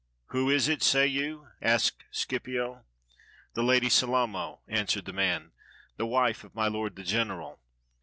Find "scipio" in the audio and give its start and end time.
2.09-2.85